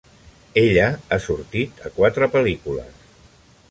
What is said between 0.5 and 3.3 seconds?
Ella ha sortit a quatre pel·lícules.